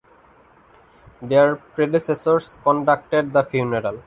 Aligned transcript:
Their 1.21 1.57
predecessors 1.57 2.57
conducted 2.63 3.33
the 3.33 3.43
funeral. 3.43 3.99